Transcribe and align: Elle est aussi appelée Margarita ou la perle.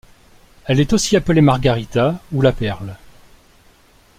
Elle 0.65 0.79
est 0.79 0.93
aussi 0.93 1.15
appelée 1.15 1.41
Margarita 1.41 2.19
ou 2.31 2.41
la 2.41 2.51
perle. 2.53 2.95